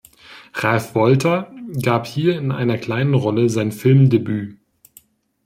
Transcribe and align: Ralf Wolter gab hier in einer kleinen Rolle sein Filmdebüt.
Ralf 0.55 0.95
Wolter 0.95 1.53
gab 1.83 2.07
hier 2.07 2.35
in 2.35 2.51
einer 2.51 2.79
kleinen 2.79 3.13
Rolle 3.13 3.49
sein 3.51 3.71
Filmdebüt. 3.71 4.57